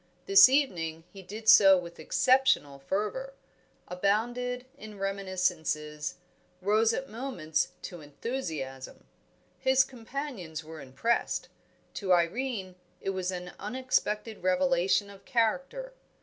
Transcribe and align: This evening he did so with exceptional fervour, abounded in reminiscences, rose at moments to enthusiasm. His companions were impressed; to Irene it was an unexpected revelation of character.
This 0.25 0.49
evening 0.49 1.03
he 1.13 1.21
did 1.21 1.47
so 1.47 1.77
with 1.77 1.99
exceptional 1.99 2.79
fervour, 2.79 3.33
abounded 3.87 4.65
in 4.75 4.97
reminiscences, 4.97 6.15
rose 6.59 6.91
at 6.91 7.07
moments 7.07 7.67
to 7.83 8.01
enthusiasm. 8.01 9.05
His 9.59 9.83
companions 9.83 10.63
were 10.63 10.81
impressed; 10.81 11.49
to 11.93 12.13
Irene 12.13 12.77
it 12.99 13.11
was 13.11 13.29
an 13.29 13.51
unexpected 13.59 14.41
revelation 14.41 15.11
of 15.11 15.23
character. 15.23 15.93